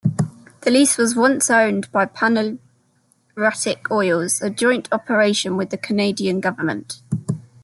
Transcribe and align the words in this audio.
The 0.61 0.71
lease 0.71 0.97
was 0.97 1.15
owned 1.15 1.91
by 1.91 2.07
Panarctic 2.07 3.91
Oils, 3.91 4.41
a 4.41 4.49
joint 4.49 4.89
operation 4.91 5.57
with 5.57 5.69
the 5.69 5.77
Canadian 5.77 6.39
Government. 6.41 7.03